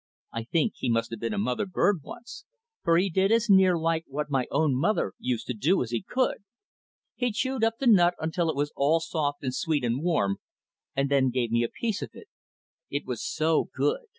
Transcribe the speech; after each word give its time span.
I 0.33 0.45
think 0.45 0.73
he 0.77 0.89
must 0.89 1.11
have 1.11 1.19
been 1.19 1.35
a 1.35 1.37
mother 1.37 1.67
bird 1.67 1.99
once, 2.01 2.43
for 2.81 2.97
he 2.97 3.07
did 3.07 3.31
as 3.31 3.51
near 3.51 3.77
like 3.77 4.03
what 4.07 4.31
my 4.31 4.47
own 4.49 4.75
mother 4.75 5.13
used 5.19 5.45
to 5.45 5.53
do 5.53 5.83
as 5.83 5.91
he 5.91 6.01
could. 6.01 6.37
He 7.13 7.31
chewed 7.31 7.63
up 7.63 7.77
the 7.77 7.85
nut 7.85 8.15
until 8.19 8.49
it 8.49 8.55
was 8.55 8.73
all 8.75 8.99
soft 8.99 9.43
and 9.43 9.53
sweet 9.53 9.83
and 9.85 10.01
warm, 10.01 10.37
and 10.95 11.07
then 11.11 11.29
gave 11.29 11.51
me 11.51 11.61
a 11.63 11.69
piece 11.69 12.01
of 12.01 12.09
it. 12.13 12.27
It 12.89 13.05
was 13.05 13.23
so 13.23 13.65
good! 13.75 14.01